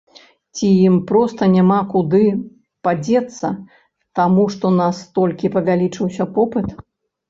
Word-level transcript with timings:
Ці 0.59 0.69
ім 0.87 0.95
проста 1.11 1.49
няма 1.57 1.77
куды 1.93 2.23
падзецца, 2.89 3.47
таму 4.23 4.49
што 4.57 4.75
настолькі 4.83 5.55
павялічыўся 5.61 6.33
попыт? 6.37 6.79